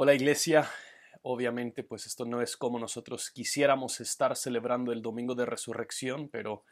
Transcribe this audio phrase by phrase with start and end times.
[0.00, 0.70] Hola iglesia,
[1.22, 6.62] obviamente pues esto no es como nosotros quisiéramos estar celebrando el domingo de resurrección, pero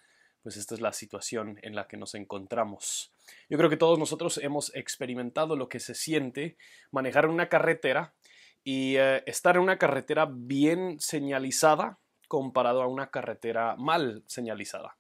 [0.45, 3.13] pues esta es la situación en la que nos encontramos.
[3.51, 6.57] Yo creo que todos nosotros hemos experimentado lo que se siente
[6.93, 8.15] manejar una carretera
[8.63, 11.99] y eh, estar en una carretera bien señalizada
[12.29, 14.99] comparado a una carretera mal señalizada.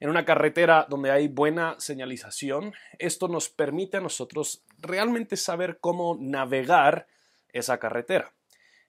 [0.00, 6.18] En una carretera donde hay buena señalización, esto nos permite a nosotros realmente saber cómo
[6.18, 7.06] navegar
[7.54, 8.34] esa carretera.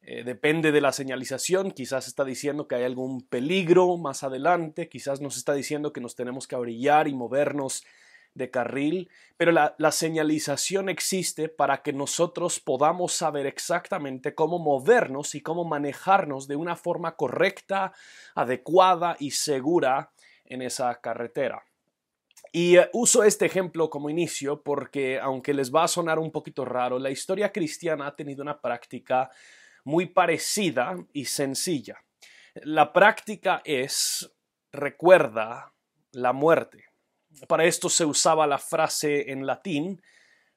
[0.02, 5.21] Eh, depende de la señalización, quizás está diciendo que hay algún peligro más adelante, quizás
[5.21, 7.84] nos está diciendo que nos tenemos que abrillar y movernos
[8.35, 15.35] de carril, pero la, la, señalización existe para que nosotros podamos saber exactamente cómo movernos
[15.35, 17.93] y cómo manejarnos de una forma correcta,
[18.35, 20.12] adecuada y segura
[20.43, 21.63] en esa carretera.
[22.52, 26.66] Y eh, uso este ejemplo como inicio porque, aunque les va a sonar un poquito
[26.66, 29.30] raro, la historia cristiana ha tenido una práctica
[29.84, 32.04] muy parecida y sencilla.
[32.55, 34.32] La práctica es
[34.71, 35.73] recuerda
[36.12, 36.85] la muerte.
[37.48, 40.01] Para esto se usaba la frase en latín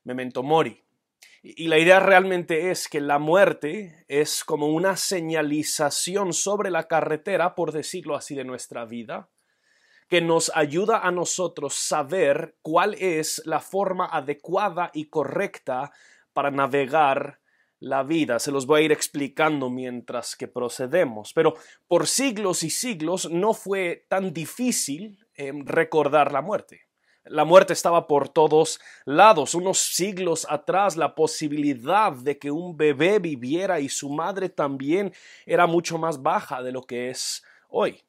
[0.05, 0.83] memento mori.
[1.43, 7.55] Y la idea realmente es que la muerte es como una señalización sobre la carretera,
[7.55, 9.29] por decirlo así, de nuestra vida,
[10.09, 15.93] que nos ayuda a nosotros saber cuál es la forma adecuada y correcta
[16.33, 17.41] para navegar
[17.81, 18.39] la vida.
[18.39, 21.33] Se los voy a ir explicando mientras que procedemos.
[21.33, 21.55] Pero
[21.87, 26.83] por siglos y siglos no fue tan difícil em, recordar la muerte.
[27.25, 29.55] La muerte estaba por todos lados.
[29.55, 35.13] Unos siglos atrás la posibilidad de que un bebé viviera y su madre también
[35.45, 38.03] era mucho más baja de lo que es hoy.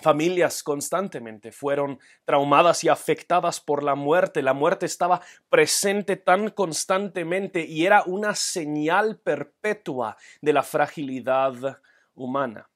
[0.00, 4.42] Familias constantemente fueron traumadas y afectadas por la muerte.
[4.42, 11.80] La muerte estaba presente tan constantemente y era una señal perpetua de la fragilidad
[12.14, 12.68] humana.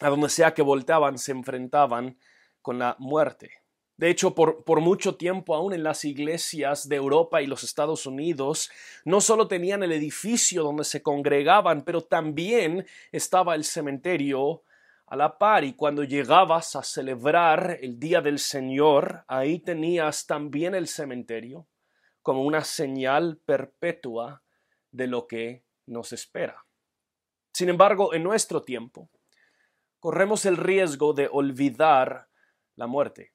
[0.00, 2.18] A donde sea que volteaban se enfrentaban
[2.62, 3.64] con la muerte.
[3.96, 8.06] De hecho, por, por, mucho tiempo aún en las iglesias de Europa y los Estados
[8.06, 8.72] Unidos,
[9.04, 14.62] no solo tenían el edificio donde se congregaban, pero también estaba el cementerio
[15.06, 20.74] a la par y cuando llegabas a celebrar el Día del Señor, ahí tenías también
[20.74, 21.68] el cementerio
[22.22, 24.42] como una señal perpetua
[24.90, 26.64] de lo que nos espera.
[27.52, 29.10] Sin embargo, en nuestro tiempo,
[30.00, 32.28] corremos el riesgo de olvidar
[32.76, 33.33] la muerte.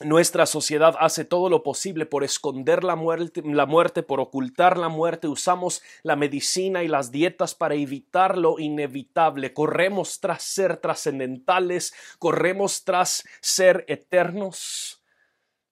[0.00, 4.88] Nuestra sociedad hace todo lo posible por esconder la muerte, la muerte, por ocultar la
[4.88, 5.28] muerte.
[5.28, 9.54] Usamos la medicina y las dietas para evitar lo inevitable.
[9.54, 15.00] Corremos tras ser trascendentales, corremos tras ser eternos,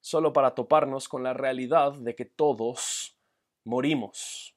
[0.00, 3.16] solo para toparnos con la realidad de que todos
[3.64, 4.54] morimos.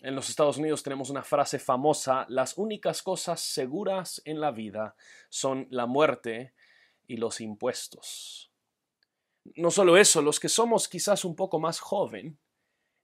[0.00, 4.96] En los Estados Unidos tenemos una frase famosa, las únicas cosas seguras en la vida
[5.28, 6.52] son la muerte
[7.06, 8.50] y los impuestos.
[9.56, 12.38] No solo eso, los que somos quizás un poco más joven,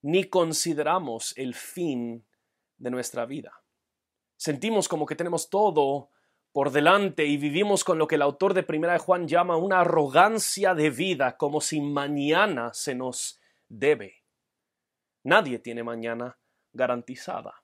[0.02, 2.26] ni consideramos el fin
[2.78, 3.62] de nuestra vida.
[4.36, 6.08] Sentimos como que tenemos todo
[6.52, 9.80] por delante y vivimos con lo que el autor de Primera de Juan llama una
[9.80, 14.24] arrogancia de vida, como si mañana se nos debe.
[15.22, 16.38] Nadie tiene mañana
[16.72, 17.62] garantizada.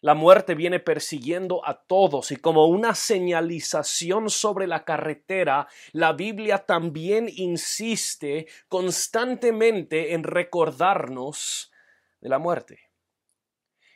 [0.00, 6.58] La muerte viene persiguiendo a todos y como una señalización sobre la carretera, la Biblia
[6.58, 11.72] también insiste constantemente en recordarnos
[12.20, 12.90] de la muerte.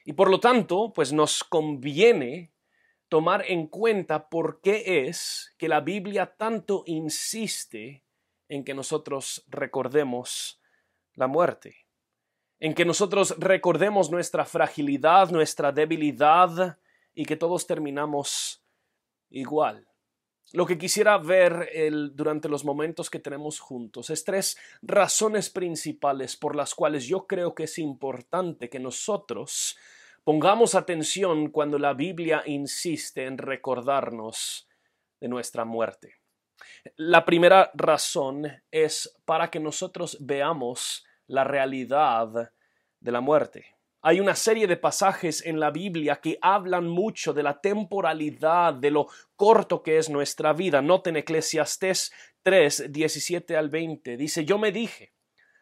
[0.04, 2.52] Y por lo tanto, pues nos conviene
[3.08, 8.02] tomar en cuenta por qué es que la Biblia tanto insiste
[8.48, 10.60] en que nosotros recordemos
[11.14, 11.81] la muerte
[12.62, 16.78] en que nosotros recordemos nuestra fragilidad, nuestra debilidad
[17.12, 18.62] y que todos terminamos
[19.30, 19.88] igual.
[20.52, 26.36] Lo que quisiera ver el, durante los momentos que tenemos juntos es tres razones principales
[26.36, 29.76] por las cuales yo creo que es importante que nosotros
[30.22, 34.68] pongamos atención cuando la Biblia insiste en recordarnos
[35.18, 36.14] de nuestra muerte.
[36.94, 42.52] La primera razón es para que nosotros veamos la realidad
[43.00, 43.64] de la muerte.
[44.02, 48.90] Hay una serie de pasajes en la Biblia que hablan mucho de la temporalidad, de
[48.90, 50.82] lo corto que es nuestra vida.
[50.82, 52.12] Noten Eclesiastés
[52.42, 54.16] 3, 17 al 20.
[54.18, 55.14] Dice, yo me dije,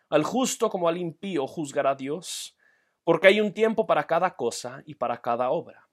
[0.08, 2.56] al justo como al impío juzgará Dios,
[3.04, 5.89] porque hay un tiempo para cada cosa y para cada obra.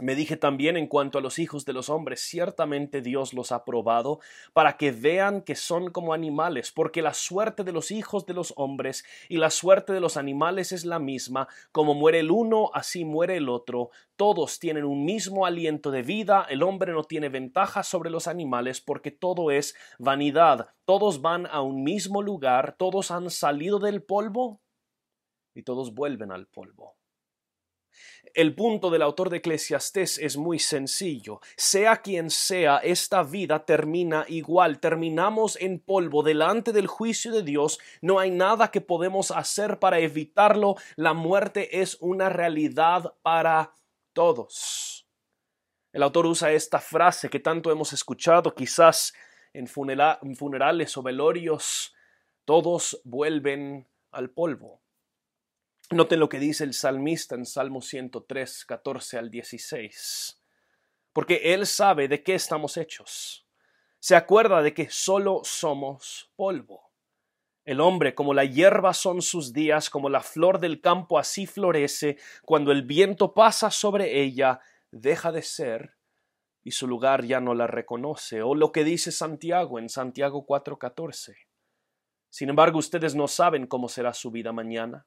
[0.00, 3.64] Me dije también en cuanto a los hijos de los hombres, ciertamente Dios los ha
[3.64, 4.20] probado
[4.52, 8.52] para que vean que son como animales, porque la suerte de los hijos de los
[8.56, 13.04] hombres y la suerte de los animales es la misma, como muere el uno, así
[13.04, 17.82] muere el otro, todos tienen un mismo aliento de vida, el hombre no tiene ventaja
[17.82, 23.30] sobre los animales porque todo es vanidad, todos van a un mismo lugar, todos han
[23.30, 24.60] salido del polvo
[25.56, 26.97] y todos vuelven al polvo.
[28.38, 31.40] El punto del autor de Eclesiastés es muy sencillo.
[31.56, 34.78] Sea quien sea, esta vida termina igual.
[34.78, 37.80] Terminamos en polvo delante del juicio de Dios.
[38.00, 40.76] No hay nada que podemos hacer para evitarlo.
[40.94, 43.72] La muerte es una realidad para
[44.12, 45.08] todos.
[45.92, 49.14] El autor usa esta frase que tanto hemos escuchado, quizás
[49.52, 51.92] en, funerales o velorios.
[52.44, 54.80] Todos vuelven al polvo.
[55.90, 60.38] Noten lo que dice el salmista en Salmo 103, 14 al 16.
[61.14, 63.46] Porque Él sabe de qué estamos hechos.
[63.98, 66.92] Se acuerda de que solo somos polvo.
[67.64, 72.18] El hombre, como la hierba son sus días, como la flor del campo así florece,
[72.42, 74.60] cuando el viento pasa sobre ella,
[74.90, 75.96] deja de ser
[76.62, 78.42] y su lugar ya no la reconoce.
[78.42, 81.34] O lo que dice Santiago en Santiago 4:14.
[82.28, 85.06] Sin embargo, ustedes no saben cómo será su vida mañana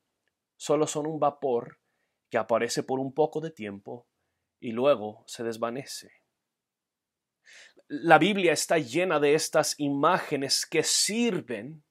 [0.62, 1.80] solo son un vapor
[2.30, 4.06] que aparece por un poco de tiempo
[4.60, 6.12] y luego se desvanece.
[7.88, 11.84] La Biblia está llena de estas imágenes que sirven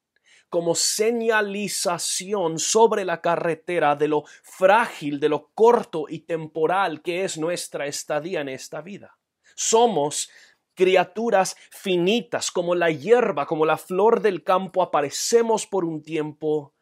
[0.49, 7.39] como señalización sobre la carretera de lo frágil, de lo corto y temporal que es
[7.39, 9.19] nuestra estadía en esta vida.
[9.57, 10.31] Somos
[10.75, 16.73] criaturas finitas, como la hierba, como la flor del campo, aparecemos por un tiempo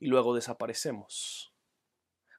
[0.00, 1.50] y luego desaparecemos.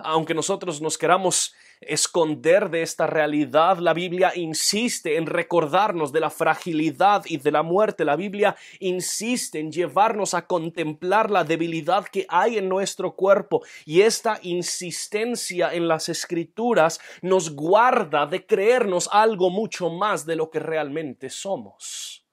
[0.04, 6.30] Aunque nosotros nos queramos esconder de esta realidad, la Biblia insiste en recordarnos de la
[6.30, 8.06] fragilidad y de la muerte.
[8.06, 14.02] La Biblia insiste en llevarnos a contemplar la debilidad que hay en nuestro cuerpo y
[14.02, 20.60] esta insistencia en las escrituras nos guarda de creernos algo mucho más de lo que
[20.60, 22.26] realmente somos.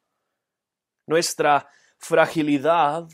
[1.07, 3.09] Nuestra fragilidad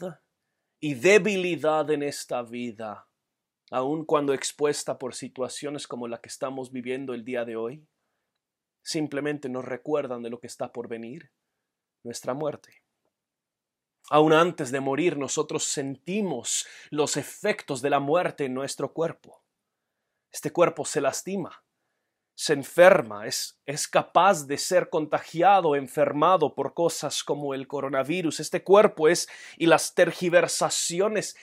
[0.85, 3.09] y debilidad en esta vida,
[3.71, 7.89] aun cuando expuesta por situaciones como la que estamos viviendo el día de hoy,
[8.83, 11.33] simplemente nos recuerdan de lo que está por venir,
[12.03, 12.83] nuestra muerte.
[14.11, 19.43] Aún antes de morir nosotros sentimos los efectos de la muerte en nuestro cuerpo.
[20.31, 21.64] Este cuerpo se lastima,
[22.35, 28.41] se enferma, es, es capaz de ser contagiado, enfermado por cosas como el coronavirus.
[28.41, 31.37] Este cuerpo es, y las tergiversaciones,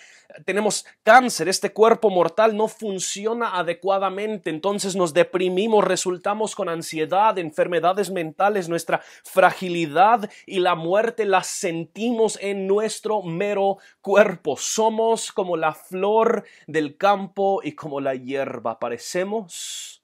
[0.46, 8.12] tenemos cáncer, este cuerpo mortal no funciona adecuadamente, entonces nos deprimimos, resultamos con ansiedad, enfermedades
[8.12, 14.58] mentales, nuestra fragilidad y la muerte la sentimos en nuestro mero cuerpo.
[14.58, 20.01] Somos como la flor del campo y como la hierba, parecemos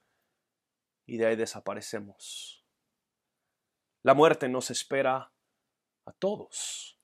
[1.08, 2.64] y de ahí desaparecemos.
[4.04, 5.34] La muerte nos espera
[6.06, 7.00] a todos.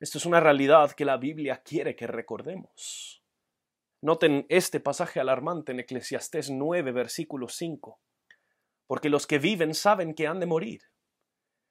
[0.00, 3.24] Esto es una realidad que la Biblia quiere que recordemos.
[4.02, 8.00] Noten este pasaje alarmante en Eclesiastés 9, versículo 5.
[8.86, 10.82] Porque los que viven saben que han de morir.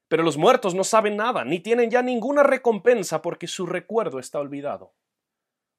[0.08, 4.40] Pero los muertos no saben nada, ni tienen ya ninguna recompensa porque su recuerdo está
[4.40, 4.96] olvidado.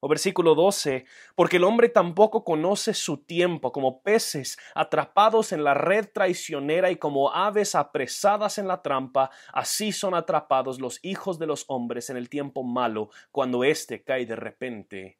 [0.07, 1.05] Versículo 12,
[1.35, 6.97] porque el hombre tampoco conoce su tiempo, como peces atrapados en la red traicionera y
[6.97, 12.17] como aves apresadas en la trampa, así son atrapados los hijos de los hombres en
[12.17, 15.19] el tiempo malo, cuando éste cae de repente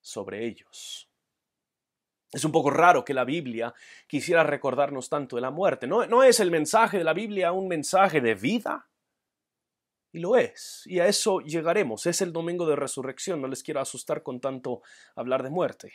[0.00, 1.08] sobre ellos.
[2.32, 3.72] Es un poco raro que la Biblia
[4.06, 5.86] quisiera recordarnos tanto de la muerte.
[5.86, 8.88] ¿No, no es el mensaje de la Biblia un mensaje de vida?
[10.16, 10.80] Y lo es.
[10.86, 12.06] Y a eso llegaremos.
[12.06, 13.42] Es el domingo de resurrección.
[13.42, 14.80] No les quiero asustar con tanto
[15.14, 15.92] hablar de muerte.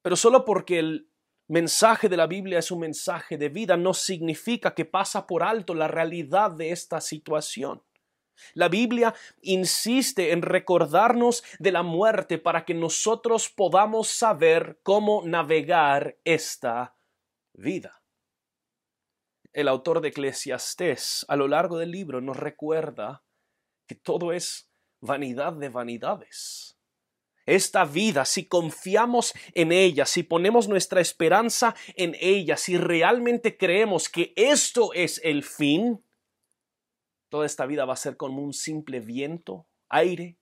[0.00, 1.10] Pero solo porque el
[1.48, 5.74] mensaje de la Biblia es un mensaje de vida no significa que pasa por alto
[5.74, 7.82] la realidad de esta situación.
[8.54, 16.16] La Biblia insiste en recordarnos de la muerte para que nosotros podamos saber cómo navegar
[16.22, 16.94] esta
[17.54, 17.97] vida
[19.52, 23.24] el autor de Eclesiastés a lo largo del libro nos recuerda
[23.86, 26.78] que todo es vanidad de vanidades.
[27.46, 34.10] Esta vida, si confiamos en ella, si ponemos nuestra esperanza en ella, si realmente creemos
[34.10, 36.04] que esto es el fin,
[37.30, 40.36] toda esta vida va a ser como un simple viento, aire.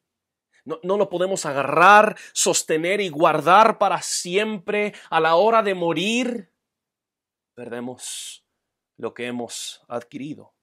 [0.64, 6.52] No, no, lo podemos agarrar, sostener y guardar para siempre a la hora de morir.
[7.54, 8.45] perdemos
[8.96, 10.54] lo que hemos adquirido.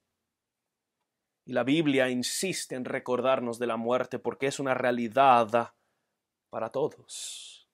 [1.44, 5.74] Y la Biblia insiste en recordarnos de la muerte porque es una realidad
[6.48, 7.68] para todos.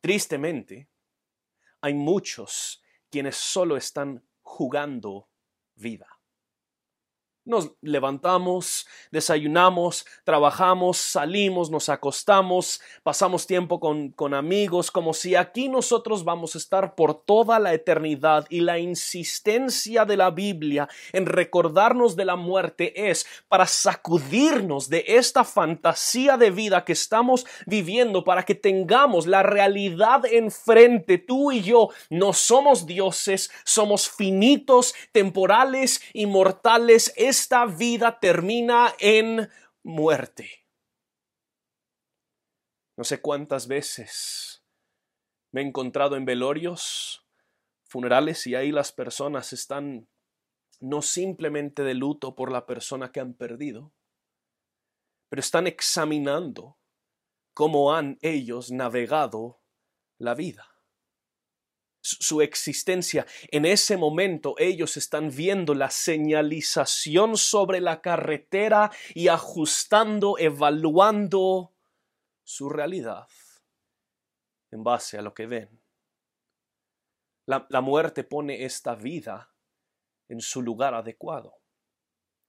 [0.00, 0.88] Tristemente,
[1.80, 5.28] hay muchos quienes solo están jugando
[5.74, 6.15] vida.
[7.46, 15.68] Nos levantamos, desayunamos, trabajamos, salimos, nos acostamos, pasamos tiempo con, con, amigos, como si aquí
[15.68, 18.46] nosotros vamos a estar por toda la eternidad.
[18.50, 25.04] Y la insistencia de la Biblia en recordarnos de la muerte es para sacudirnos de
[25.06, 31.18] esta fantasía de vida que estamos viviendo, para que tengamos la realidad enfrente.
[31.18, 39.50] Tú y yo no somos dioses, somos finitos, temporales, inmortales esta vida termina en
[39.82, 40.66] muerte.
[42.96, 44.64] No sé cuántas veces
[45.52, 47.26] me he encontrado en velorios,
[47.84, 50.08] funerales y ahí las personas están
[50.80, 53.92] no simplemente de luto por la persona que han perdido,
[55.28, 56.78] pero están examinando
[57.52, 59.60] cómo han ellos navegado
[60.16, 60.75] la vida
[62.06, 63.26] su existencia.
[63.50, 71.72] En ese momento ellos están viendo la señalización sobre la carretera y ajustando, evaluando
[72.44, 73.26] su realidad
[74.70, 75.82] en base a lo que ven.
[77.46, 79.52] La, la muerte pone esta vida
[80.28, 81.54] en su lugar adecuado.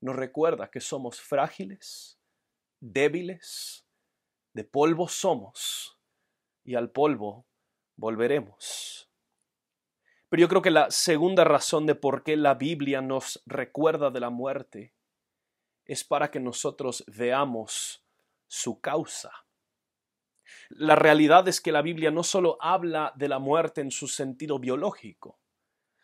[0.02, 2.20] Nos recuerda que somos frágiles,
[2.80, 3.88] débiles,
[4.54, 6.00] de polvo somos
[6.64, 7.48] y al polvo
[7.96, 9.07] volveremos.
[10.30, 14.20] Pero yo creo que la segunda razón de por qué la Biblia nos recuerda de
[14.20, 14.94] la muerte
[15.86, 18.04] es para que nosotros veamos
[18.48, 19.32] su causa.
[20.70, 24.60] La realidad es que la Biblia no solo habla de la muerte en su sentido
[24.60, 25.40] biológico,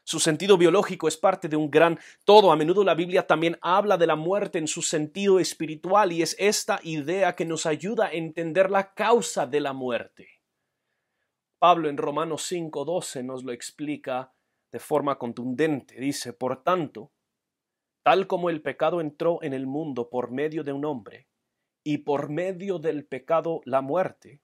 [0.05, 2.51] su sentido biológico es parte de un gran todo.
[2.51, 6.35] A menudo la Biblia también habla de la muerte en su sentido espiritual y es
[6.39, 10.32] esta idea que nos ayuda a entender la causa de la muerte.
[11.63, 14.33] Pablo en Romanos 5:12 nos lo explica
[14.69, 15.95] de forma contundente.
[15.95, 17.13] Dice, por tanto,
[18.03, 21.29] tal como el pecado entró en el mundo por medio de un hombre,
[21.81, 24.41] y por medio del pecado la muerte,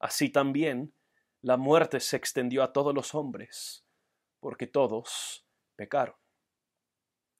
[0.00, 0.92] así también
[1.42, 3.86] la muerte se extendió a todos los hombres,
[4.40, 5.46] porque todos
[5.76, 6.16] pecaron.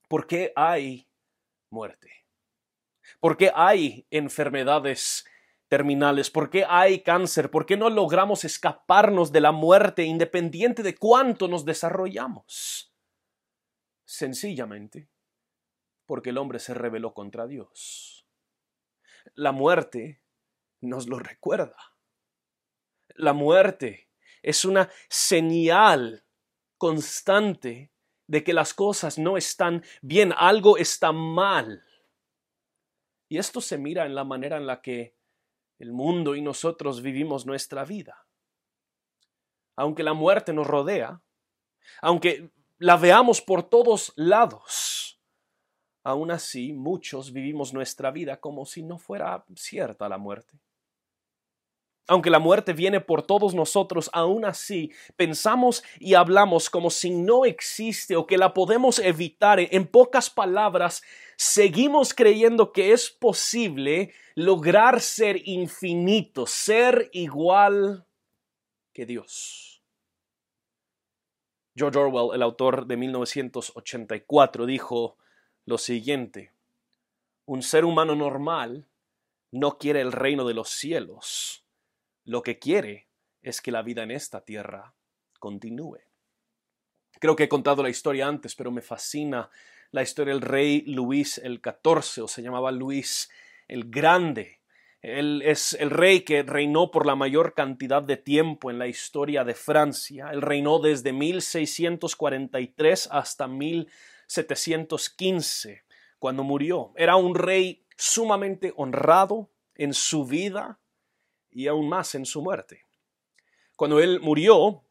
[0.06, 1.08] ¿Por qué hay
[1.70, 2.24] muerte?
[3.18, 5.24] ¿Por qué hay enfermedades
[5.72, 6.28] terminales?
[6.28, 7.50] ¿Por qué hay cáncer?
[7.50, 12.92] ¿Por qué no logramos escaparnos de la muerte independiente de cuánto nos desarrollamos?
[14.04, 15.08] Sencillamente,
[16.04, 18.28] porque el hombre se rebeló contra Dios.
[19.32, 20.20] La muerte
[20.82, 21.78] nos lo recuerda.
[23.14, 24.10] La muerte
[24.42, 26.26] es una señal
[26.76, 27.94] constante
[28.26, 31.82] de que las cosas no están bien, algo está mal.
[33.30, 35.21] Y esto se mira en la manera en la que
[35.82, 38.24] el mundo y nosotros vivimos nuestra vida.
[39.74, 41.20] Aunque la muerte nos rodea,
[42.00, 45.20] aunque la veamos por todos lados,
[46.04, 50.60] aún así muchos vivimos nuestra vida como si no fuera cierta la muerte.
[52.08, 57.44] Aunque la muerte viene por todos nosotros, aún así pensamos y hablamos como si no
[57.44, 59.60] existe o que la podemos evitar.
[59.60, 61.02] En pocas palabras,
[61.36, 68.04] seguimos creyendo que es posible lograr ser infinito, ser igual
[68.92, 69.80] que Dios.
[71.76, 75.16] George Orwell, el autor de 1984, dijo
[75.64, 76.52] lo siguiente,
[77.46, 78.88] un ser humano normal
[79.52, 81.61] no quiere el reino de los cielos
[82.24, 83.08] lo que quiere
[83.42, 84.94] es que la vida en esta tierra
[85.38, 85.98] continúe.
[87.18, 89.50] Creo que he contado la historia antes, pero me fascina
[89.90, 93.30] la historia del rey Luis el XIV, o se llamaba Luis
[93.68, 94.60] el Grande.
[95.02, 99.44] Él es el rey que reinó por la mayor cantidad de tiempo en la historia
[99.44, 100.30] de Francia.
[100.32, 105.82] Él reinó desde 1643 hasta 1715,
[106.20, 106.92] cuando murió.
[106.96, 110.78] Era un rey sumamente honrado en su vida,
[111.52, 112.84] y aún más en su muerte.
[113.76, 114.84] Cuando él murió,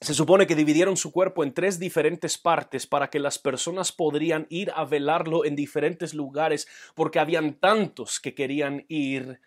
[0.00, 4.46] se supone que dividieron su cuerpo en tres diferentes partes para que las personas podrían
[4.48, 9.40] ir a velarlo en diferentes lugares porque habían tantos que querían ir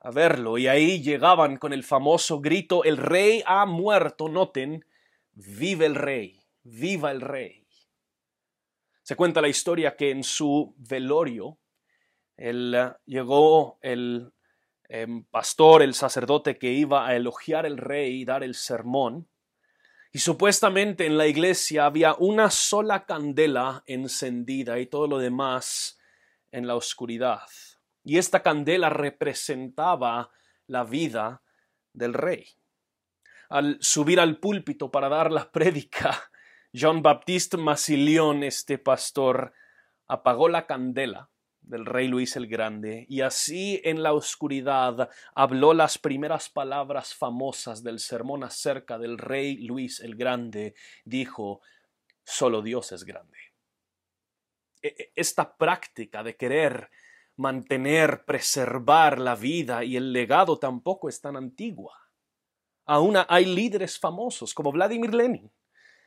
[0.00, 4.86] a verlo y ahí llegaban con el famoso grito el rey ha muerto, noten,
[5.32, 7.66] vive el rey, viva el rey.
[9.02, 11.58] Se cuenta la historia que en su velorio
[12.36, 14.32] él, eh, llegó el
[15.30, 19.28] pastor, el sacerdote que iba a elogiar el rey y dar el sermón,
[20.12, 26.00] Y supuestamente en la iglesia había una sola candela encendida y todo lo demás
[26.50, 27.46] en la oscuridad.
[28.02, 30.32] Y esta candela representaba
[30.66, 31.42] la vida
[31.92, 32.44] del rey.
[33.50, 36.32] Al subir al púlpito para dar la prédica,
[36.72, 39.52] Jean Baptiste Massillon, este pastor,
[40.08, 41.29] apagó la candela
[41.70, 47.82] del rey Luis el Grande, y así en la oscuridad habló las primeras palabras famosas
[47.82, 50.74] del sermón acerca del rey Luis el Grande.
[51.04, 51.62] Dijo,
[52.24, 53.38] solo Dios es grande.
[54.82, 56.90] E, e, esta práctica de querer
[57.36, 61.96] mantener, preservar la vida y el legado tampoco es tan antigua.
[62.84, 65.50] Aún hay líderes famosos como Vladimir Lenin,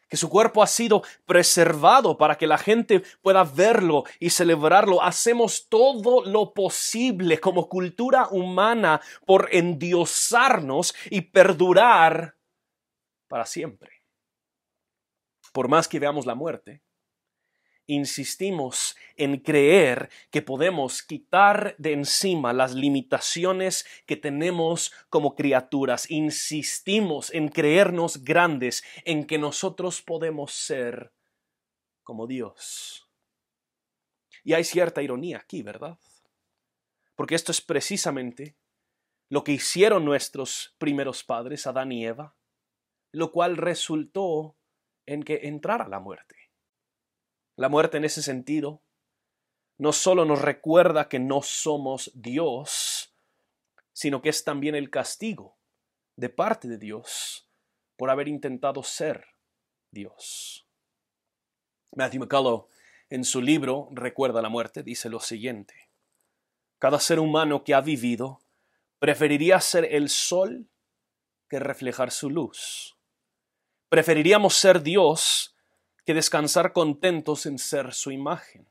[0.10, 5.02] que su cuerpo ha sido preservado para que la gente pueda verlo y celebrarlo.
[5.02, 12.36] Hacemos todo lo posible como cultura humana por endiosarnos y perdurar
[13.28, 14.04] para siempre.
[15.52, 16.82] Por más que veamos la muerte,
[17.88, 26.10] insistimos en creer que podemos quitar de encima las limitaciones que tenemos como criaturas.
[26.10, 31.14] Insistimos en creernos grandes, en que nosotros podemos ser
[32.04, 33.10] como Dios.
[34.44, 35.98] Y hay cierta ironía aquí, ¿verdad?
[37.16, 38.58] Porque esto es precisamente
[39.30, 42.36] lo que hicieron nuestros primeros padres, Adán y Eva,
[43.12, 44.58] lo cual resultó
[45.06, 46.43] en que entrara la muerte.
[47.56, 48.82] La muerte en ese sentido
[49.78, 53.16] no solo nos recuerda que no somos Dios,
[53.92, 55.58] sino que es también el castigo
[56.16, 57.50] de parte de Dios
[57.98, 59.26] por haber intentado ser
[59.92, 60.68] Dios.
[61.96, 62.68] Matthew McCullough
[63.10, 65.92] en su libro Recuerda la muerte dice lo siguiente.
[66.80, 68.42] Cada ser humano que ha vivido
[69.00, 70.70] preferiría ser el sol
[71.50, 72.98] que reflejar su luz.
[73.90, 75.53] Preferiríamos ser Dios
[76.06, 78.68] que descansar contentos en ser su imagen.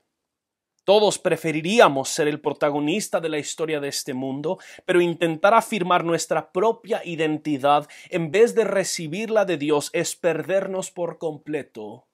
[0.85, 6.51] Todos preferiríamos ser el protagonista de la historia de este mundo, pero intentar afirmar nuestra
[6.51, 12.07] propia identidad en vez de recibirla de Dios es perdernos por completo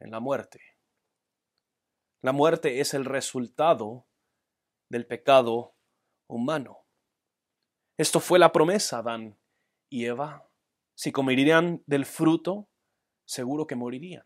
[0.00, 0.60] en la muerte.
[2.22, 4.06] La muerte es el resultado
[4.88, 5.74] del pecado
[6.26, 6.86] humano.
[7.98, 9.38] Esto fue la promesa, Adán
[9.90, 10.48] y Eva.
[10.96, 12.66] Si comerían del fruto,
[13.24, 14.24] seguro que morirían.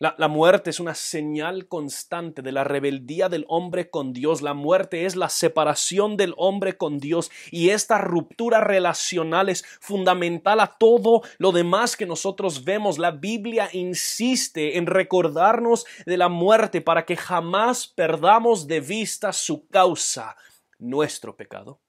[0.00, 4.42] La, muerte es una señal constante de la rebeldía del hombre con Dios.
[4.42, 10.60] La muerte es la separación del hombre con Dios y esta ruptura relacional es fundamental
[10.60, 12.96] a todo lo demás que nosotros vemos.
[12.98, 19.66] La Biblia insiste en recordarnos de la muerte para que jamás perdamos de vista su
[19.66, 20.36] causa,
[20.78, 21.80] nuestro pecado.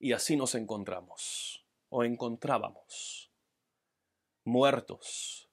[0.00, 3.30] Y así nos encontramos o encontrábamos
[4.44, 5.48] muertos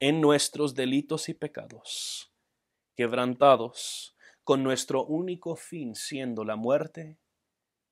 [0.00, 2.32] en nuestros delitos y pecados,
[2.96, 7.18] quebrantados con nuestro único fin siendo la muerte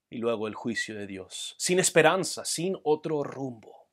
[0.09, 3.89] y luego el juicio de Dios, sin esperanza, sin otro rumbo.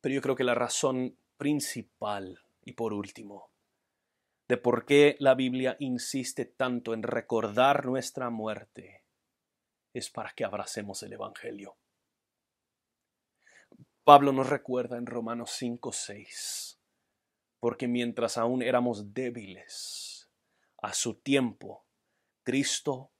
[0.00, 3.50] Pero yo creo que la razón principal y por último
[4.48, 9.03] de por qué la Biblia insiste tanto en recordar nuestra muerte
[9.94, 11.78] es para que abracemos el Evangelio.
[14.02, 16.80] Pablo nos recuerda en Romanos 5, 6,
[17.58, 20.28] porque mientras aún éramos débiles,
[20.82, 21.86] a su tiempo,
[22.42, 23.12] Cristo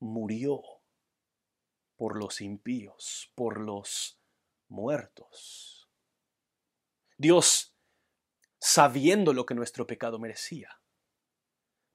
[0.00, 0.60] murió
[1.96, 4.20] por los impíos, por los
[4.68, 5.88] muertos.
[7.16, 7.74] Dios,
[8.60, 10.82] sabiendo lo que nuestro pecado merecía,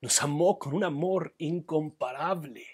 [0.01, 2.72] nos amó con un amor incomparable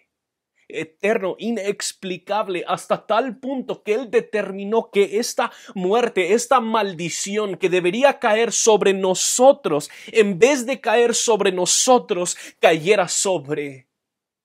[0.69, 8.19] eterno, inexplicable, hasta tal punto que Él determinó que esta muerte, esta maldición que debería
[8.19, 13.89] caer sobre nosotros, en vez de caer sobre nosotros, cayera sobre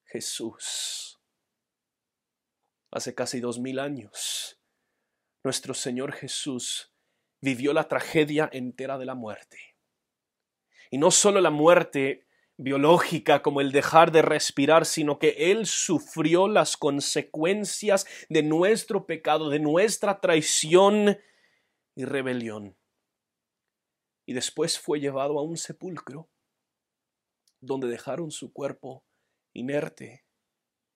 [0.07, 1.21] Jesús.
[2.91, 4.61] Hace casi dos mil años,
[5.43, 6.93] nuestro Señor Jesús
[7.41, 9.59] vivió la tragedia entera de la muerte.
[10.91, 12.24] Y no solo la muerte
[12.57, 19.51] biológica como el dejar de respirar, sino que Él sufrió las consecuencias de nuestro pecado,
[19.51, 21.19] de nuestra traición
[21.97, 22.77] y rebelión.
[24.27, 26.31] Y después fue llevado a un sepulcro
[27.61, 29.05] donde dejaron su cuerpo
[29.53, 30.25] inerte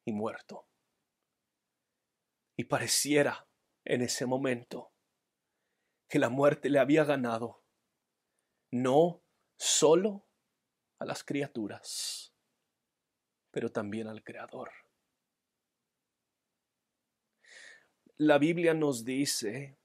[0.04, 0.66] y muerto.
[2.56, 3.48] Y pareciera
[3.84, 4.92] en ese momento
[6.08, 7.62] que la muerte le había ganado,
[8.70, 9.22] no
[9.56, 10.27] solo
[10.98, 12.32] a las criaturas,
[13.50, 14.70] pero también al Creador.
[18.18, 19.78] la Biblia nos dice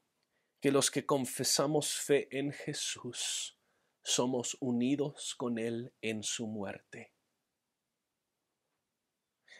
[0.59, 3.59] que los que confesamos fe en Jesús
[4.01, 7.12] somos unidos con Él en su muerte.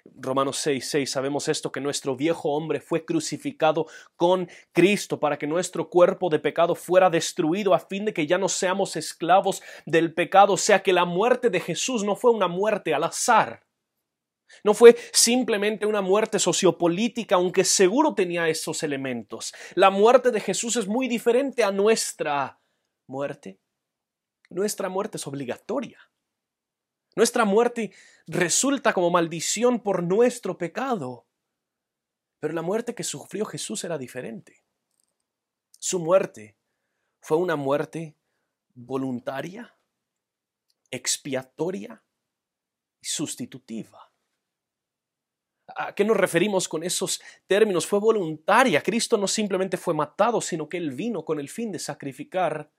[0.05, 5.47] Romanos 6, 6, sabemos esto, que nuestro viejo hombre fue crucificado con Cristo para que
[5.47, 10.13] nuestro cuerpo de pecado fuera destruido a fin de que ya no seamos esclavos del
[10.13, 13.65] pecado, o sea que la muerte de Jesús no fue una muerte al azar.
[14.63, 19.53] No fue simplemente una muerte sociopolítica, aunque seguro tenía esos elementos.
[19.73, 22.59] La muerte de Jesús es muy diferente a nuestra
[23.07, 23.59] muerte.
[24.49, 25.97] Nuestra muerte es obligatoria.
[27.15, 27.91] Nuestra muerte
[28.27, 31.27] resulta como maldición por nuestro pecado.
[32.39, 34.63] Pero la muerte que sufrió Jesús era diferente.
[35.79, 36.57] Su muerte
[37.21, 38.17] fue una muerte
[38.73, 39.77] voluntaria,
[40.89, 42.03] expiatoria
[43.01, 44.11] y sustitutiva.
[45.75, 47.87] ¿A qué nos referimos con esos términos?
[47.87, 48.81] Fue voluntaria.
[48.81, 52.71] Cristo no simplemente fue matado, sino que Él vino con el fin de sacrificar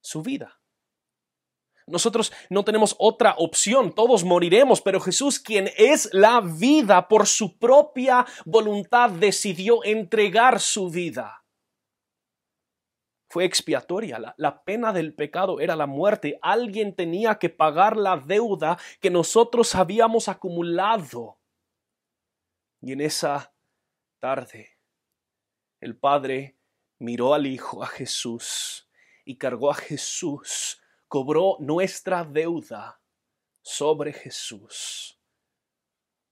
[0.00, 0.60] su vida.
[1.86, 7.58] Nosotros no tenemos otra opción, todos moriremos, pero Jesús, quien es la vida, por su
[7.58, 11.44] propia voluntad decidió entregar su vida.
[13.28, 16.38] Fue expiatoria, la, pena del pecado era la muerte.
[16.40, 21.38] Alguien tenía que pagar la deuda que nosotros habíamos acumulado.
[22.80, 23.52] Y en esa
[24.20, 24.78] tarde,
[25.80, 26.56] el Padre
[26.98, 28.88] miró al Hijo, a Jesús,
[29.24, 30.80] y cargó a Jesús
[31.14, 33.00] cobró nuestra deuda
[33.62, 35.16] sobre Jesús.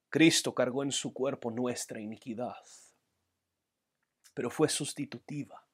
[0.08, 2.56] Cristo cargó en su cuerpo nuestra iniquidad,
[4.34, 5.64] pero fue sustitutiva.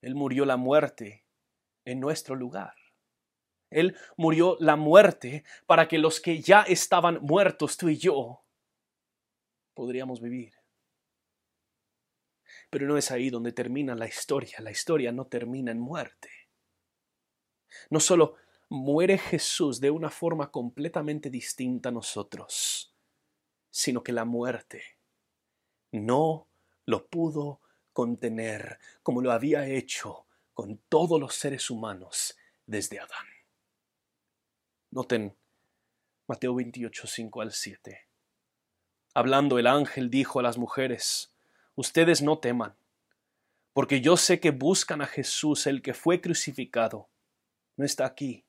[0.00, 1.26] Él murió la muerte
[1.84, 2.72] en nuestro lugar.
[3.68, 8.46] Él murió la muerte para que los que ya estaban muertos, tú y yo,
[9.74, 10.54] podríamos vivir.
[12.70, 14.56] Pero no es ahí donde termina la historia.
[14.60, 16.41] La historia no termina en muerte.
[17.90, 18.36] No solo
[18.68, 22.94] muere Jesús de una forma completamente distinta a nosotros,
[23.70, 24.82] sino que la muerte
[25.90, 26.48] no
[26.86, 27.60] lo pudo
[27.92, 33.26] contener como lo había hecho con todos los seres humanos desde Adán.
[34.90, 35.36] Noten
[36.26, 38.08] Mateo 28, 5 al 7.
[39.14, 41.34] Hablando el ángel dijo a las mujeres,
[41.74, 42.74] ustedes no teman,
[43.74, 47.08] porque yo sé que buscan a Jesús, el que fue crucificado
[47.76, 48.44] no está aquí,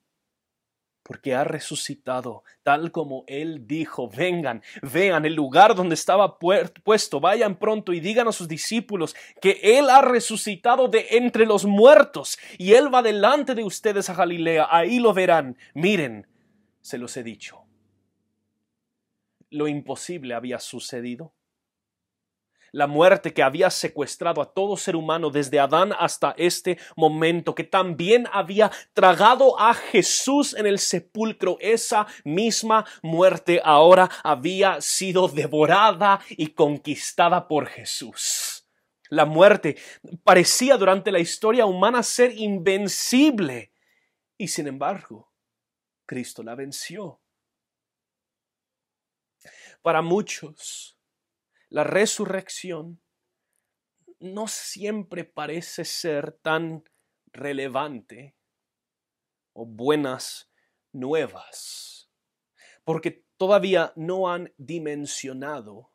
[1.04, 4.10] porque ha resucitado, tal como Él dijo.
[4.10, 9.60] Vengan, vean el lugar donde estaba puesto, vayan pronto y digan a sus discípulos que
[9.62, 14.68] Él ha resucitado de entre los muertos y Él va delante de ustedes a Galilea,
[14.72, 15.58] ahí lo verán.
[15.74, 16.28] Miren,
[16.82, 17.64] se los he dicho.
[19.50, 21.34] Lo imposible había sucedido
[22.74, 27.64] la muerte que había secuestrado a todo ser humano desde Adán hasta este momento, que
[27.64, 31.58] también había tragado a Jesús en el sepulcro.
[31.62, 38.68] Esa misma muerte ahora había sido devorada y conquistada por Jesús.
[39.10, 39.78] La muerte
[40.24, 43.72] parecía durante la historia humana ser invencible
[44.36, 45.32] y sin embargo,
[46.08, 47.22] Cristo la venció.
[49.84, 50.98] Para muchos,
[51.74, 53.02] la resurrección
[54.20, 56.84] no siempre parece ser tan
[57.32, 58.36] relevante
[59.54, 60.52] o buenas
[60.92, 62.12] nuevas,
[62.84, 65.92] porque todavía no han dimensionado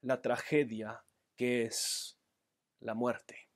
[0.00, 1.04] la tragedia
[1.36, 2.18] que es
[2.80, 3.48] la muerte.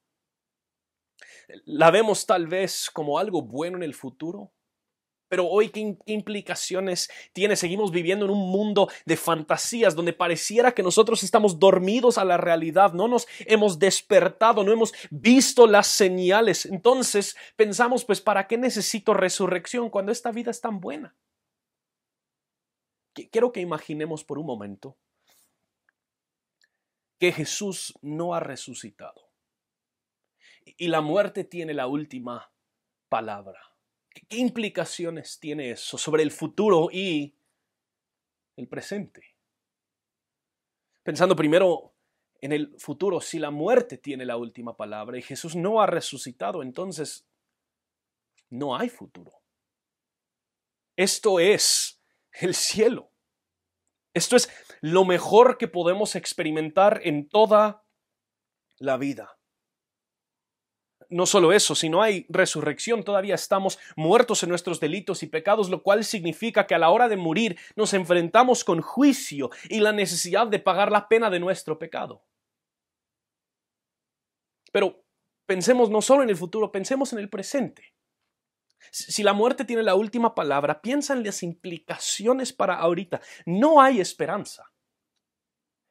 [1.64, 4.52] La vemos tal vez como algo bueno en el futuro,
[5.28, 7.56] pero hoy, ¿qué, implicaciones tiene?
[7.56, 12.36] Seguimos viviendo en un mundo de fantasías donde pareciera que nosotros estamos dormidos a la
[12.36, 16.66] realidad, no nos hemos despertado, no hemos visto las señales.
[16.66, 21.16] Entonces pensamos, pues, ¿para qué necesito resurrección cuando esta vida es tan buena?
[23.30, 24.96] Quiero que imaginemos por un momento
[27.18, 29.28] que Jesús no ha resucitado
[30.76, 32.52] y la muerte tiene la última
[33.08, 33.67] palabra.
[34.26, 37.36] ¿Qué implicaciones tiene eso sobre el futuro y
[38.56, 39.36] el presente?
[41.02, 41.94] Pensando primero
[42.40, 46.62] en el futuro, si la muerte tiene la última palabra y Jesús no ha resucitado,
[46.62, 47.28] entonces
[48.50, 49.32] no hay futuro.
[50.96, 52.02] Esto es
[52.32, 53.12] el cielo.
[54.14, 54.50] Esto es
[54.80, 57.84] lo mejor que podemos experimentar en toda
[58.78, 59.37] la vida
[61.10, 65.70] no solo eso, si no hay resurrección, todavía estamos muertos en nuestros delitos y pecados,
[65.70, 69.92] lo cual significa que a la hora de morir nos enfrentamos con juicio y la
[69.92, 72.24] necesidad de pagar la pena de nuestro pecado.
[74.70, 75.02] Pero
[75.46, 77.94] pensemos no solo en el futuro, pensemos en el presente.
[78.90, 83.20] Si la muerte tiene la última palabra, piensa en las implicaciones para ahorita.
[83.44, 84.70] No hay esperanza.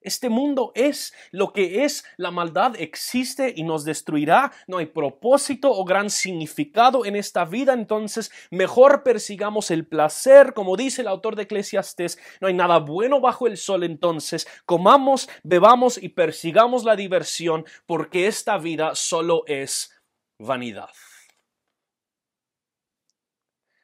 [0.01, 5.71] Este mundo es lo que es, la maldad existe y nos destruirá, no hay propósito
[5.71, 11.35] o gran significado en esta vida, entonces mejor persigamos el placer, como dice el autor
[11.35, 16.95] de Eclesiastes, no hay nada bueno bajo el sol, entonces comamos, bebamos y persigamos la
[16.95, 19.99] diversión, porque esta vida solo es
[20.39, 20.89] vanidad.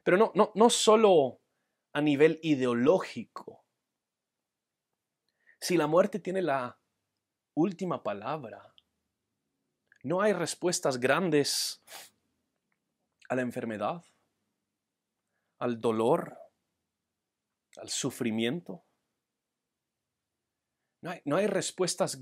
[0.03, 1.39] Pero no, no, no solo
[1.93, 3.62] a nivel ideológico,
[5.63, 6.77] si la muerte tiene la
[7.53, 8.75] última palabra,
[10.03, 11.81] no hay respuestas grandes
[13.29, 14.03] a la enfermedad,
[15.59, 16.37] al dolor,
[17.77, 18.83] al sufrimiento.
[20.99, 22.21] No hay, no hay, respuestas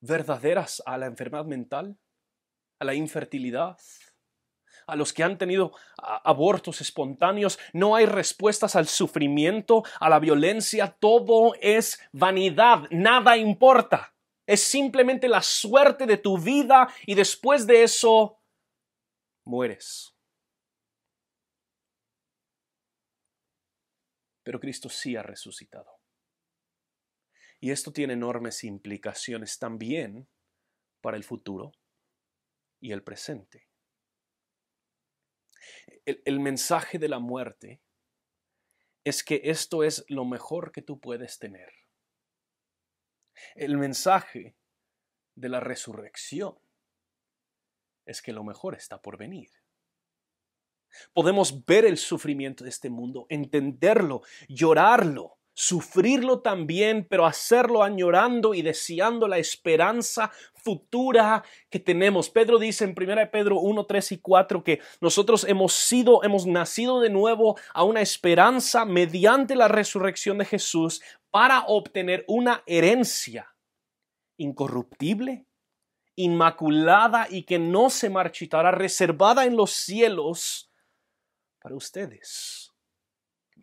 [0.00, 1.98] verdaderas a la enfermedad mental,
[2.78, 3.78] a la infertilidad,
[4.90, 10.96] a los que han tenido abortos espontáneos, no hay respuestas al sufrimiento, a la violencia,
[10.98, 14.14] todo es vanidad, nada importa.
[14.46, 18.40] Es simplemente la suerte de tu vida y después de eso
[19.44, 20.12] mueres.
[24.42, 26.00] Pero Cristo sí ha resucitado.
[27.60, 30.28] Y esto tiene enormes implicaciones también
[31.00, 31.72] para el futuro
[32.80, 33.69] y el presente
[36.04, 37.82] el, mensaje de la muerte
[39.04, 41.72] es que esto es lo mejor que tú puedes tener.
[43.54, 44.56] El mensaje
[45.34, 46.58] de la resurrección
[48.04, 49.50] es que lo mejor está por venir.
[51.12, 58.62] Podemos ver el sufrimiento de este mundo, entenderlo, llorarlo, sufrirlo también, pero hacerlo añorando y
[58.62, 62.30] deseando la esperanza futura que tenemos.
[62.30, 67.00] Pedro dice en 1 Pedro 1, 3 y 4 que nosotros hemos sido, hemos nacido
[67.00, 73.54] de nuevo a una esperanza mediante la resurrección de Jesús para obtener una herencia
[74.36, 75.46] incorruptible,
[76.16, 80.70] inmaculada y que no se marchitará, reservada en los cielos
[81.60, 82.69] para ustedes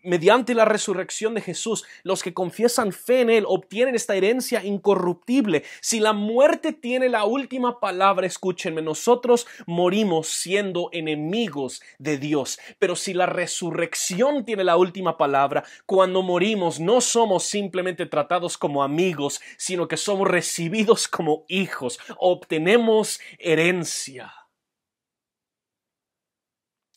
[0.04, 5.64] mediante la resurrección de Jesús, los que confiesan fe en Él obtienen esta herencia incorruptible.
[5.82, 12.60] Si la muerte tiene la última palabra, escúchenme, nosotros morimos siendo enemigos de Dios.
[12.80, 18.84] Pero si la resurrección tiene la última palabra, cuando morimos no somos simplemente tratados como
[18.84, 22.00] amigos, sino que somos recibidos como hijos.
[22.18, 24.34] Obtenemos herencia.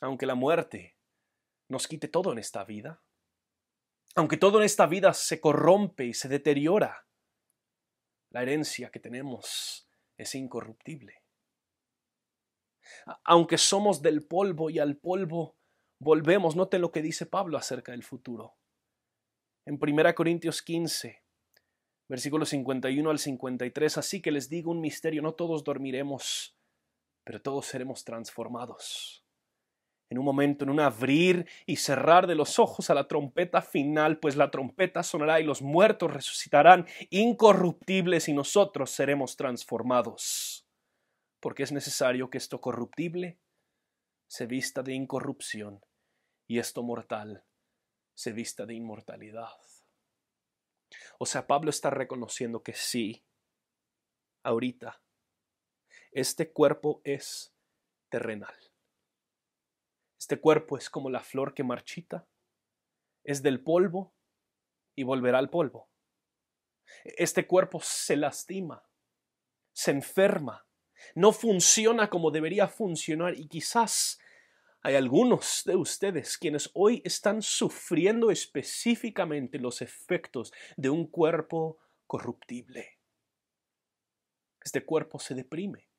[0.00, 0.99] Aunque la muerte
[1.70, 3.00] nos quite todo en esta vida.
[4.16, 7.06] Aunque todo en esta vida se corrompe y se deteriora,
[8.30, 11.22] la herencia que tenemos es incorruptible.
[13.24, 15.56] Aunque somos del polvo y al polvo
[16.00, 18.56] volvemos, noten lo que dice Pablo acerca del futuro.
[19.64, 21.22] En 1 Corintios 15,
[22.08, 26.56] versículos 51 al 53, así que les digo un misterio, no todos dormiremos,
[27.22, 29.24] pero todos seremos transformados
[30.10, 34.18] en un momento, en un abrir y cerrar de los ojos a la trompeta final,
[34.18, 40.66] pues la trompeta sonará y los muertos resucitarán incorruptibles y nosotros seremos transformados.
[41.38, 43.38] Porque es necesario que esto corruptible
[44.26, 45.80] se vista de incorrupción
[46.48, 47.44] y esto mortal
[48.14, 49.54] se vista de inmortalidad.
[51.18, 53.24] O sea, Pablo está reconociendo que sí,
[54.42, 55.00] ahorita,
[56.10, 57.54] este cuerpo es
[58.08, 58.69] terrenal
[60.20, 62.26] este cuerpo es como la flor que marchita,
[63.24, 64.12] es del polvo
[64.94, 65.88] y volverá al polvo.
[67.04, 68.84] Este cuerpo se lastima,
[69.72, 70.66] se enferma,
[71.14, 74.20] no funciona como debería funcionar y quizás
[74.82, 82.98] hay algunos de ustedes quienes hoy están sufriendo específicamente los efectos de un cuerpo corruptible.
[84.62, 85.89] Este cuerpo se deprime,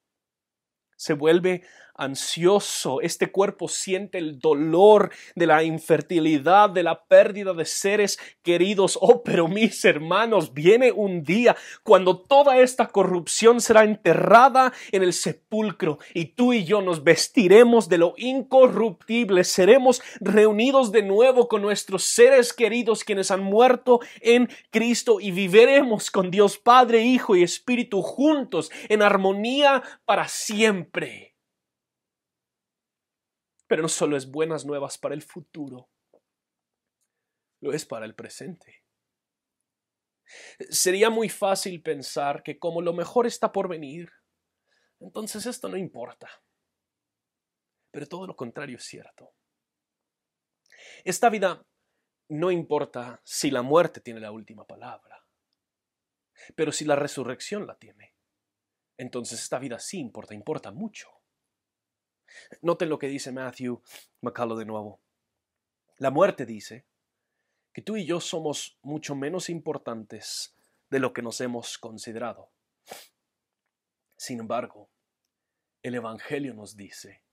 [1.01, 1.63] se vuelve
[1.95, 8.97] ansioso, este cuerpo siente el dolor de la infertilidad, de la pérdida de seres queridos.
[9.01, 15.13] Oh, pero mis hermanos, viene un día cuando toda esta corrupción será enterrada en el
[15.13, 21.61] sepulcro y tú y yo nos vestiremos de lo incorruptible, seremos reunidos de nuevo con
[21.61, 27.43] nuestros seres queridos quienes han muerto en Cristo y viviremos con Dios Padre, Hijo y
[27.43, 30.90] Espíritu juntos en armonía para siempre.
[33.67, 35.89] Pero no solo es buenas nuevas para el futuro,
[37.61, 38.83] lo es para el presente.
[40.69, 44.11] Sería muy fácil pensar que como lo mejor está por venir,
[44.99, 46.29] entonces esto no importa.
[47.91, 49.33] Pero todo lo contrario es cierto.
[51.03, 51.65] Esta vida
[52.29, 55.25] no importa si la muerte tiene la última palabra,
[56.55, 58.10] pero si la resurrección la tiene,
[58.97, 61.09] entonces esta vida sí importa, importa mucho.
[62.61, 63.81] Noten lo que dice Matthew
[64.21, 65.01] McCullough de nuevo.
[65.97, 66.85] La muerte dice
[67.73, 70.55] que tú y yo somos mucho menos importantes
[70.89, 72.51] de lo que nos hemos considerado.
[74.17, 74.89] Sin embargo,
[75.81, 77.23] el Evangelio nos dice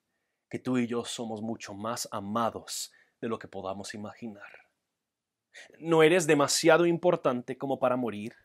[0.48, 4.68] que tú y yo somos mucho más amados de lo que podamos imaginar.
[5.78, 8.36] No eres demasiado importante como para morir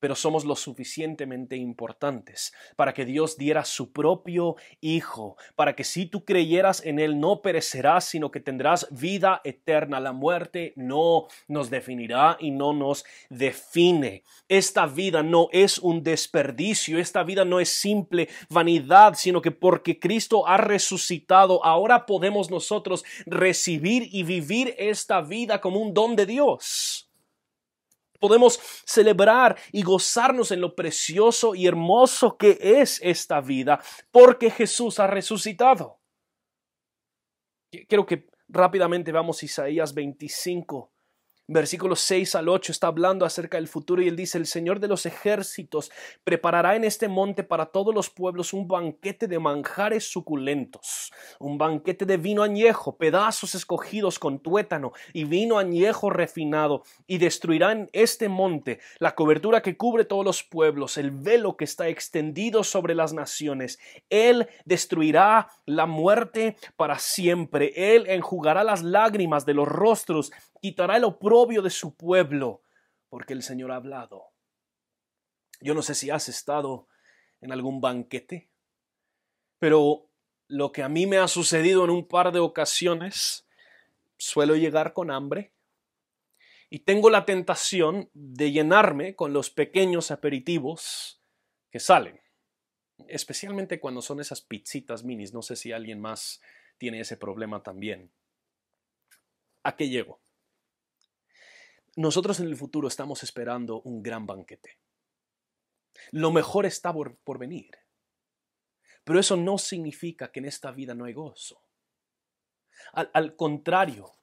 [0.00, 6.06] pero somos lo suficientemente importantes para que Dios diera su propio Hijo, para que si
[6.06, 10.00] tú creyeras en Él no perecerás, sino que tendrás vida eterna.
[10.00, 14.24] La muerte no nos definirá y no nos define.
[14.48, 19.98] Esta vida no es un desperdicio, esta vida no es simple vanidad, sino que porque
[19.98, 26.26] Cristo ha resucitado, ahora podemos nosotros recibir y vivir esta vida como un don de
[26.26, 27.09] Dios.
[28.20, 35.00] Podemos celebrar y gozarnos en lo precioso y hermoso que es esta vida porque Jesús
[35.00, 35.98] ha resucitado.
[37.88, 40.92] Quiero que rápidamente vamos a Isaías 25,
[41.52, 44.86] Versículos 6 al 8 está hablando acerca del futuro y él dice, el Señor de
[44.86, 45.90] los ejércitos
[46.22, 52.06] preparará en este monte para todos los pueblos un banquete de manjares suculentos, un banquete
[52.06, 58.28] de vino añejo, pedazos escogidos con tuétano y vino añejo refinado, y destruirá en este
[58.28, 63.12] monte la cobertura que cubre todos los pueblos, el velo que está extendido sobre las
[63.12, 63.80] naciones.
[64.08, 71.04] Él destruirá la muerte para siempre, Él enjugará las lágrimas de los rostros quitará el
[71.04, 72.62] oprobio de su pueblo,
[73.08, 74.32] porque el Señor ha hablado.
[75.60, 76.86] Yo no sé si has estado
[77.40, 78.50] en algún banquete,
[79.58, 80.08] pero
[80.46, 83.46] lo que a mí me ha sucedido en un par de ocasiones,
[84.16, 85.52] suelo llegar con hambre
[86.68, 91.22] y tengo la tentación de llenarme con los pequeños aperitivos
[91.70, 92.20] que salen,
[93.08, 95.32] especialmente cuando son esas pizzitas minis.
[95.32, 96.40] No sé si alguien más
[96.78, 98.12] tiene ese problema también.
[99.62, 100.20] ¿A qué llego?
[102.00, 104.78] Nosotros en el futuro estamos esperando un gran banquete.
[106.12, 107.72] Lo mejor está por, venir.
[109.04, 111.60] Pero eso no significa que en esta vida no hay gozo.
[112.94, 114.14] Al, contrario,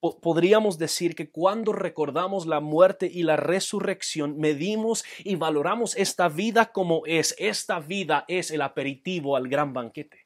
[0.00, 6.72] podríamos decir que cuando recordamos la muerte y la resurrección, medimos y valoramos esta vida
[6.72, 7.36] como es.
[7.38, 10.21] Esta vida es el aperitivo al gran banquete.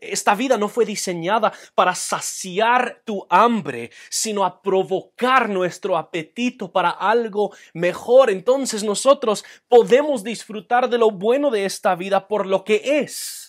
[0.00, 6.90] Esta vida no fue diseñada para saciar tu hambre, sino a provocar nuestro apetito para
[6.90, 8.30] algo mejor.
[8.30, 13.44] Entonces nosotros podemos disfrutar de lo bueno de esta vida por lo que es.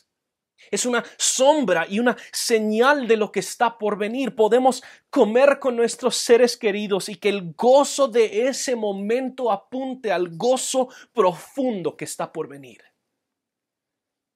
[0.71, 4.35] Es una sombra y una señal de lo que está por venir.
[4.35, 10.35] Podemos comer con nuestros seres queridos y que el gozo de ese momento apunte al
[10.35, 12.81] gozo profundo que está por venir.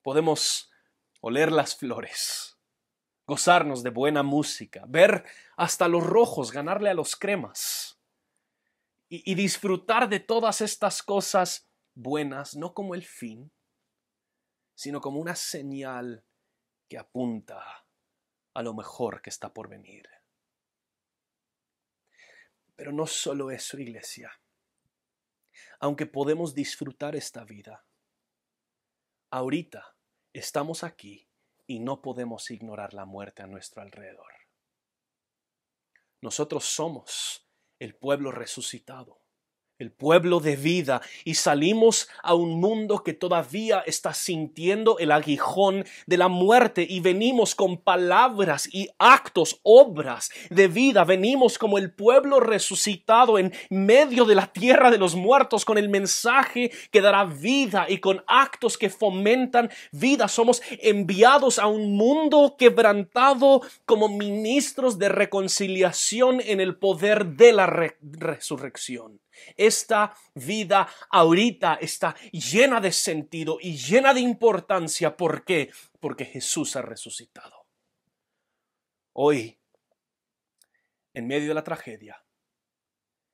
[0.02, 0.69] Podemos
[1.20, 2.58] oler las flores,
[3.26, 5.24] gozarnos de buena música, ver
[5.56, 8.00] hasta los rojos, ganarle a los cremas
[9.08, 13.52] y, disfrutar de todas estas cosas buenas, no como el fin,
[14.74, 16.24] sino como una señal
[16.88, 17.84] que apunta
[18.54, 20.08] a lo mejor que está por venir.
[22.76, 24.40] Pero no solo eso, iglesia.
[25.80, 27.84] Aunque podemos disfrutar esta vida,
[29.30, 29.96] ahorita
[30.32, 31.28] Estamos aquí
[31.66, 34.32] y no podemos ignorar la muerte a nuestro alrededor.
[36.20, 37.48] Nosotros somos
[37.80, 39.19] el pueblo resucitado
[39.80, 45.84] el pueblo de vida, y salimos a un mundo que todavía está sintiendo el aguijón
[46.06, 51.92] de la muerte y venimos con palabras y actos, obras de vida, venimos como el
[51.92, 57.24] pueblo resucitado en medio de la tierra de los muertos con el mensaje que dará
[57.24, 60.28] vida y con actos que fomentan vida.
[60.28, 67.66] Somos enviados a un mundo quebrantado como ministros de reconciliación en el poder de la
[68.02, 69.20] resurrección.
[69.56, 75.16] Esta vida ahorita está llena de sentido y llena de importancia.
[75.16, 75.72] ¿Por qué?
[76.00, 77.66] Porque Jesús ha resucitado.
[79.12, 79.58] Hoy,
[81.12, 82.24] en medio de la tragedia,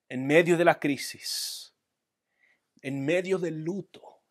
[0.09, 1.75] en medio de la crisis,
[2.81, 4.23] en medio del luto,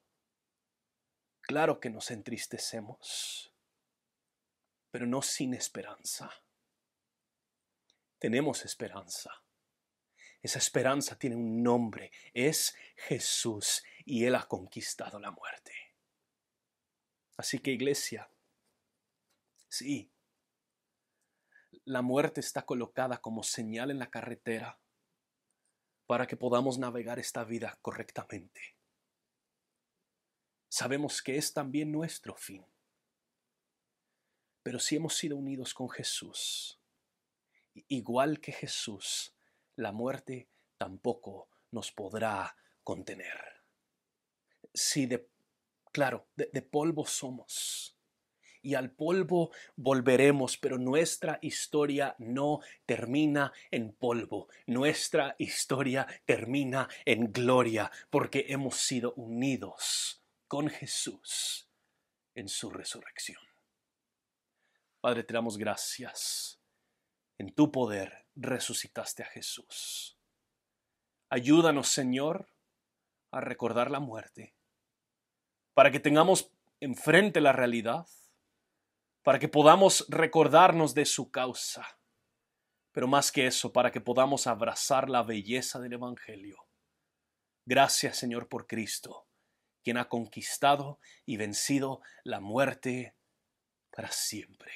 [1.42, 3.54] claro que nos entristecemos,
[4.90, 6.32] pero no sin esperanza.
[8.18, 9.45] Tenemos esperanza
[10.46, 15.74] esa esperanza tiene un nombre, es Jesús y Él ha conquistado la muerte.
[17.36, 18.30] Así que iglesia,
[19.68, 20.12] sí,
[21.84, 24.80] la muerte está colocada como señal en la carretera
[26.06, 28.76] para que podamos navegar esta vida correctamente.
[30.70, 32.66] Sabemos que es también nuestro fin.
[34.62, 36.80] Pero si hemos sido unidos con Jesús,
[37.88, 39.35] igual que Jesús,
[39.76, 43.64] la muerte tampoco nos podrá contener.
[44.74, 45.30] Si de,
[45.92, 47.96] claro, de, de polvo somos,
[48.66, 57.32] y al polvo volveremos, pero nuestra historia no termina en polvo, nuestra historia termina en
[57.32, 61.70] gloria, porque hemos sido unidos con Jesús
[62.34, 63.42] en su resurrección.
[65.00, 66.60] Padre, te damos gracias.
[67.38, 70.18] En tu poder resucitaste a Jesús.
[71.30, 72.48] Ayúdanos, Señor,
[73.32, 74.56] a recordar la muerte,
[75.74, 78.08] para que tengamos enfrente la realidad
[79.26, 82.00] para que podamos recordarnos de su causa,
[82.92, 86.68] pero más que eso, para que podamos abrazar la belleza del Evangelio.
[87.66, 89.28] Gracias Señor por Cristo,
[89.84, 93.16] quien ha conquistado y vencido la muerte
[93.90, 94.72] para siempre.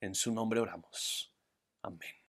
[0.00, 1.34] En su nombre oramos.
[1.82, 2.14] Amén.